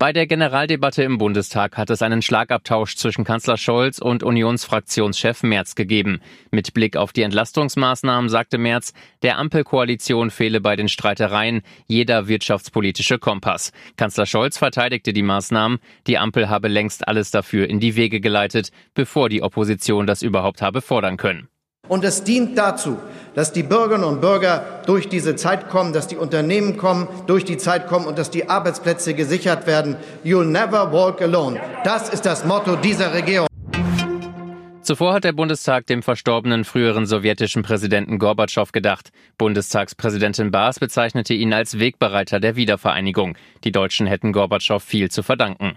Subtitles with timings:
[0.00, 5.74] Bei der Generaldebatte im Bundestag hat es einen Schlagabtausch zwischen Kanzler Scholz und Unionsfraktionschef Merz
[5.74, 6.20] gegeben.
[6.52, 8.92] Mit Blick auf die Entlastungsmaßnahmen sagte Merz,
[9.22, 13.72] der Ampelkoalition fehle bei den Streitereien jeder wirtschaftspolitische Kompass.
[13.96, 18.70] Kanzler Scholz verteidigte die Maßnahmen, die Ampel habe längst alles dafür in die Wege geleitet,
[18.94, 21.48] bevor die Opposition das überhaupt habe fordern können.
[21.88, 22.98] Und es dient dazu,
[23.34, 27.56] dass die Bürgerinnen und Bürger durch diese Zeit kommen, dass die Unternehmen kommen, durch die
[27.56, 29.96] Zeit kommen und dass die Arbeitsplätze gesichert werden.
[30.24, 31.60] You'll never walk alone.
[31.84, 33.48] Das ist das Motto dieser Regierung.
[34.88, 39.10] Zuvor hat der Bundestag dem verstorbenen früheren sowjetischen Präsidenten Gorbatschow gedacht.
[39.36, 43.36] Bundestagspräsidentin Baas bezeichnete ihn als Wegbereiter der Wiedervereinigung.
[43.64, 45.74] Die Deutschen hätten Gorbatschow viel zu verdanken.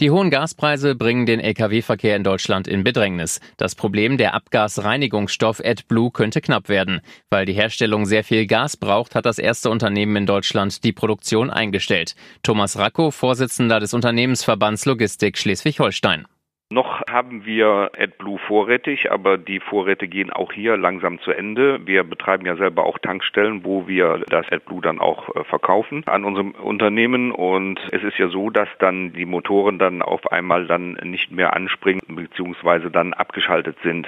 [0.00, 3.38] Die hohen Gaspreise bringen den Lkw-Verkehr in Deutschland in Bedrängnis.
[3.58, 7.02] Das Problem der Abgasreinigungsstoff AdBlue könnte knapp werden.
[7.28, 11.50] Weil die Herstellung sehr viel Gas braucht, hat das erste Unternehmen in Deutschland die Produktion
[11.50, 12.14] eingestellt.
[12.42, 16.26] Thomas Racco, Vorsitzender des Unternehmensverbands Logistik Schleswig-Holstein.
[16.72, 21.84] Noch haben wir AdBlue vorrätig, aber die Vorräte gehen auch hier langsam zu Ende.
[21.84, 26.24] Wir betreiben ja selber auch Tankstellen, wo wir das AdBlue dann auch äh, verkaufen an
[26.24, 27.32] unserem Unternehmen.
[27.32, 31.54] Und es ist ja so, dass dann die Motoren dann auf einmal dann nicht mehr
[31.54, 32.88] anspringen bzw.
[32.88, 34.06] dann abgeschaltet sind,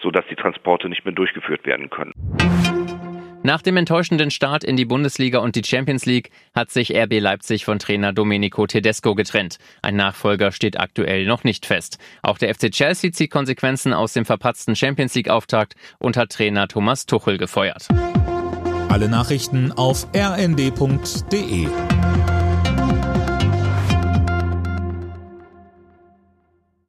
[0.00, 2.12] sodass die Transporte nicht mehr durchgeführt werden können.
[3.46, 7.66] Nach dem enttäuschenden Start in die Bundesliga und die Champions League hat sich RB Leipzig
[7.66, 9.58] von Trainer Domenico Tedesco getrennt.
[9.82, 11.98] Ein Nachfolger steht aktuell noch nicht fest.
[12.22, 16.68] Auch der FC Chelsea zieht Konsequenzen aus dem verpatzten Champions League Auftakt und hat Trainer
[16.68, 17.86] Thomas Tuchel gefeuert.
[18.88, 21.68] Alle Nachrichten auf rnd.de